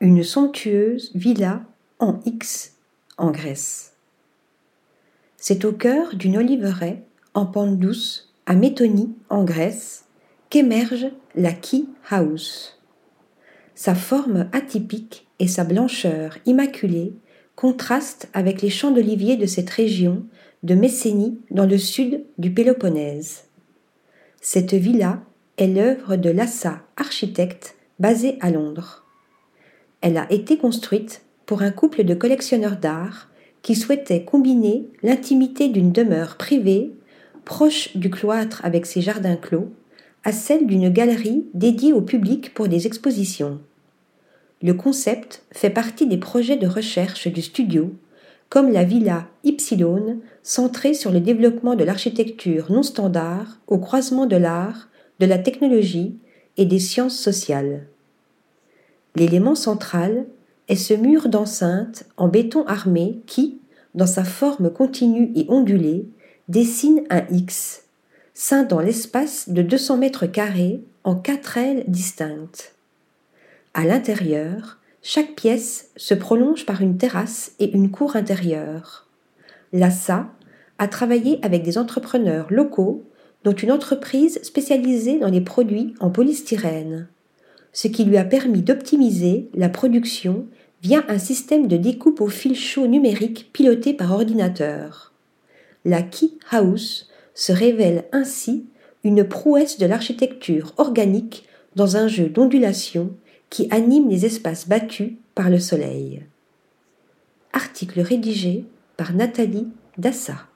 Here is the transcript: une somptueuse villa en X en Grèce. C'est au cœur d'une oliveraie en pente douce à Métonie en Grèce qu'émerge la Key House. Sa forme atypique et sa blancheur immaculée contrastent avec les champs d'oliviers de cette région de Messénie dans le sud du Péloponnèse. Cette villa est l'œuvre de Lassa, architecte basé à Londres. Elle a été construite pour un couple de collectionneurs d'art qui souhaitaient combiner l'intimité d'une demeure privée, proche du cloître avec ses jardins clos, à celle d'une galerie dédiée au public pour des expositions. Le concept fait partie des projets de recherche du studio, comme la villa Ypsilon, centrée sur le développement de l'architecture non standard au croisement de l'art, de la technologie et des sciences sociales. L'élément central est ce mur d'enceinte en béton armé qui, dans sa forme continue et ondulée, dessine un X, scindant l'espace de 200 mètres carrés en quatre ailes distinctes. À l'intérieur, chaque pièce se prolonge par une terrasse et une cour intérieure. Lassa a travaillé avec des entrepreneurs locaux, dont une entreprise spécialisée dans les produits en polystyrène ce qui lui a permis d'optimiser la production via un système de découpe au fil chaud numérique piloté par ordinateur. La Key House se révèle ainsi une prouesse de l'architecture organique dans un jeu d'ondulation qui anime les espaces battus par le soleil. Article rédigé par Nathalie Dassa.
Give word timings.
une 0.00 0.22
somptueuse 0.22 1.10
villa 1.14 1.64
en 1.98 2.20
X 2.26 2.74
en 3.16 3.30
Grèce. 3.30 3.94
C'est 5.38 5.64
au 5.64 5.72
cœur 5.72 6.14
d'une 6.14 6.36
oliveraie 6.36 7.02
en 7.32 7.46
pente 7.46 7.78
douce 7.78 8.34
à 8.44 8.54
Métonie 8.54 9.14
en 9.30 9.44
Grèce 9.44 10.04
qu'émerge 10.50 11.06
la 11.34 11.52
Key 11.52 11.84
House. 12.10 12.78
Sa 13.74 13.94
forme 13.94 14.48
atypique 14.52 15.26
et 15.38 15.48
sa 15.48 15.64
blancheur 15.64 16.36
immaculée 16.44 17.14
contrastent 17.54 18.28
avec 18.34 18.60
les 18.60 18.70
champs 18.70 18.90
d'oliviers 18.90 19.36
de 19.36 19.46
cette 19.46 19.70
région 19.70 20.26
de 20.62 20.74
Messénie 20.74 21.38
dans 21.50 21.66
le 21.66 21.78
sud 21.78 22.22
du 22.36 22.52
Péloponnèse. 22.52 23.44
Cette 24.42 24.74
villa 24.74 25.22
est 25.56 25.68
l'œuvre 25.68 26.16
de 26.16 26.28
Lassa, 26.28 26.82
architecte 26.96 27.76
basé 27.98 28.36
à 28.40 28.50
Londres. 28.50 29.05
Elle 30.06 30.18
a 30.18 30.32
été 30.32 30.56
construite 30.56 31.22
pour 31.46 31.62
un 31.62 31.72
couple 31.72 32.04
de 32.04 32.14
collectionneurs 32.14 32.76
d'art 32.76 33.28
qui 33.62 33.74
souhaitaient 33.74 34.22
combiner 34.22 34.86
l'intimité 35.02 35.68
d'une 35.68 35.90
demeure 35.90 36.36
privée, 36.36 36.92
proche 37.44 37.96
du 37.96 38.08
cloître 38.08 38.64
avec 38.64 38.86
ses 38.86 39.00
jardins 39.00 39.34
clos, 39.34 39.68
à 40.22 40.30
celle 40.30 40.68
d'une 40.68 40.90
galerie 40.90 41.46
dédiée 41.54 41.92
au 41.92 42.02
public 42.02 42.54
pour 42.54 42.68
des 42.68 42.86
expositions. 42.86 43.58
Le 44.62 44.74
concept 44.74 45.42
fait 45.50 45.70
partie 45.70 46.06
des 46.06 46.18
projets 46.18 46.56
de 46.56 46.68
recherche 46.68 47.26
du 47.26 47.42
studio, 47.42 47.92
comme 48.48 48.70
la 48.70 48.84
villa 48.84 49.26
Ypsilon, 49.42 50.20
centrée 50.44 50.94
sur 50.94 51.10
le 51.10 51.18
développement 51.18 51.74
de 51.74 51.82
l'architecture 51.82 52.70
non 52.70 52.84
standard 52.84 53.58
au 53.66 53.78
croisement 53.78 54.26
de 54.26 54.36
l'art, 54.36 54.88
de 55.18 55.26
la 55.26 55.40
technologie 55.40 56.14
et 56.56 56.64
des 56.64 56.78
sciences 56.78 57.18
sociales. 57.18 57.88
L'élément 59.16 59.54
central 59.54 60.26
est 60.68 60.76
ce 60.76 60.92
mur 60.92 61.30
d'enceinte 61.30 62.04
en 62.18 62.28
béton 62.28 62.66
armé 62.66 63.22
qui, 63.26 63.58
dans 63.94 64.06
sa 64.06 64.24
forme 64.24 64.70
continue 64.70 65.32
et 65.34 65.46
ondulée, 65.48 66.06
dessine 66.48 67.02
un 67.08 67.22
X, 67.30 67.84
scindant 68.34 68.80
l'espace 68.80 69.48
de 69.48 69.62
200 69.62 69.96
mètres 69.96 70.26
carrés 70.26 70.82
en 71.02 71.14
quatre 71.14 71.56
ailes 71.56 71.84
distinctes. 71.88 72.74
À 73.72 73.86
l'intérieur, 73.86 74.78
chaque 75.00 75.34
pièce 75.34 75.90
se 75.96 76.12
prolonge 76.12 76.66
par 76.66 76.82
une 76.82 76.98
terrasse 76.98 77.52
et 77.58 77.72
une 77.72 77.90
cour 77.90 78.16
intérieure. 78.16 79.06
Lassa 79.72 80.26
a 80.78 80.88
travaillé 80.88 81.38
avec 81.42 81.62
des 81.62 81.78
entrepreneurs 81.78 82.48
locaux, 82.50 83.02
dont 83.44 83.54
une 83.54 83.72
entreprise 83.72 84.42
spécialisée 84.42 85.18
dans 85.18 85.30
les 85.30 85.40
produits 85.40 85.94
en 86.00 86.10
polystyrène 86.10 87.08
ce 87.76 87.88
qui 87.88 88.04
lui 88.04 88.16
a 88.16 88.24
permis 88.24 88.62
d'optimiser 88.62 89.50
la 89.52 89.68
production 89.68 90.46
via 90.82 91.04
un 91.08 91.18
système 91.18 91.68
de 91.68 91.76
découpe 91.76 92.22
au 92.22 92.28
fil 92.28 92.56
chaud 92.56 92.86
numérique 92.86 93.50
piloté 93.52 93.92
par 93.92 94.12
ordinateur. 94.12 95.12
La 95.84 96.00
Key 96.00 96.30
House 96.50 97.10
se 97.34 97.52
révèle 97.52 98.06
ainsi 98.12 98.64
une 99.04 99.24
prouesse 99.24 99.76
de 99.76 99.84
l'architecture 99.84 100.72
organique 100.78 101.44
dans 101.74 101.98
un 101.98 102.08
jeu 102.08 102.30
d'ondulation 102.30 103.10
qui 103.50 103.68
anime 103.70 104.08
les 104.08 104.24
espaces 104.24 104.66
battus 104.66 105.12
par 105.34 105.50
le 105.50 105.58
soleil. 105.58 106.22
Article 107.52 108.00
rédigé 108.00 108.64
par 108.96 109.12
Nathalie 109.12 109.68
Dassa. 109.98 110.46